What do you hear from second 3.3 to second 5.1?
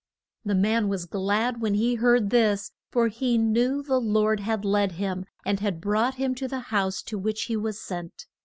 knew the Lord had led